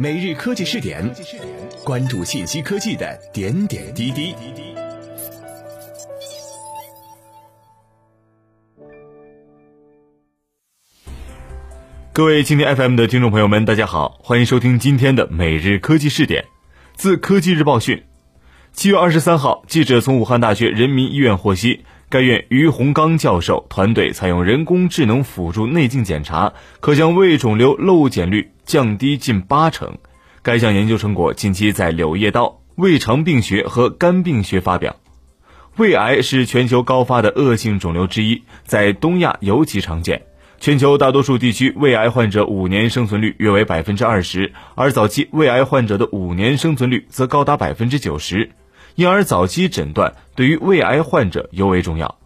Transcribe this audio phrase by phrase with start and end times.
[0.00, 1.12] 每日科技试点，
[1.82, 4.32] 关注信息科技的点点滴滴。
[12.12, 16.44] 各位今天 FM 的听众朋友们，大家好，欢迎收听今天的每日科技试点。
[16.94, 18.04] 自科技日报讯，
[18.72, 29.98] 七月二十三号，记者从武汉大学人民医院获悉，该院于洪刚教授团队采用人工智能辅助内镜检查，可将胃肿瘤漏检率降低近八成。
[30.40, 34.96] 该项研究成果近期在《柳叶刀·胃肠病学和肝病学》发表。
[35.76, 40.22] 胃癌是全球高发的恶性肿瘤之一，在东亚尤其常见。
[40.58, 48.50] 全球大多数地区胃癌患者五年生存率约为百分之二十，而早期胃癌患者的五年生存率则高达百分之九十，
[48.98, 52.18] 因而早期诊断对于胃癌患者尤为重要。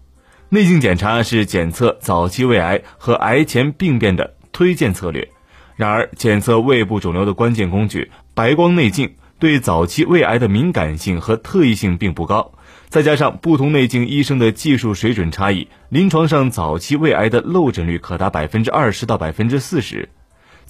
[0.49, 5.29] 内镜检查是检测早期胃癌和癌前病变的推荐策略。
[5.77, 12.52] 然而，检测胃部肿瘤的关键工具——白光内镜，对早期胃癌的敏感性和特异性并不高。
[12.89, 20.09] 再加上不同内镜医生的技术水准差异，临床上早期胃癌的漏诊率可达百分之二十到百分之四十。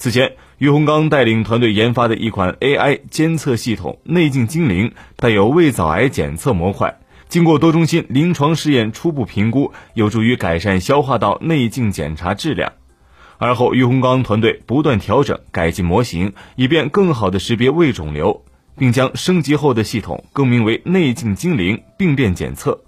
[0.02, 12.72] 此前，于洪刚带领团队研发的一款 AI 监测系统“内镜精灵”带有胃早癌检测模块，经过多中心临床试验初步评估，有助于改善消化道内镜检查质量。
[13.38, 18.42] 而后，于洪刚团队不断调整改进模型，以便更好地识别胃肿瘤。
[18.76, 22.80] 并将升级后的系统更名为“内镜精灵病变检测”。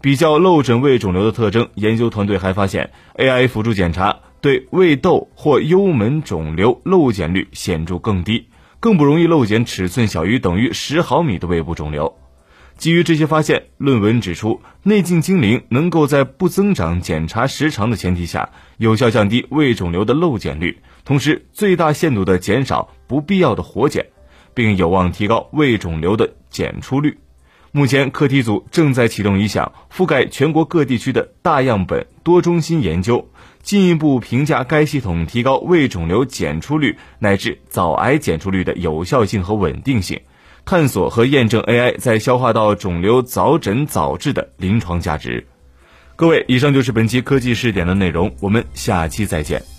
[0.00, 8.46] 比较漏诊胃肿瘤的特征，研究团队还发现，AI 辅助检查对胃窦或幽门肿瘤漏检率显著更低，
[8.80, 12.16] 更不容易漏检尺寸小于等于十毫米的胃部肿瘤。
[12.76, 24.06] 基于这些发现，论文指出，内镜精灵能够在不增长检查时长的前提下，有效降低胃肿瘤的漏检率，同时最大限度地减少不必要的活检。
[24.54, 27.16] 并有望提高胃肿瘤的检出率。
[27.70, 33.28] 目前，课题组正在启动一项覆盖全国各地区的大样本多中心研究，
[33.62, 40.18] 进一步评价该系统提高胃肿瘤检出率乃至早癌检出率的有效性和稳定性，
[40.64, 45.46] 探索和验证 AI 在消化道肿瘤早诊早治的临床价值。
[46.16, 49.77] 各位，以上就是本期科技试点的内容，我们下期再见。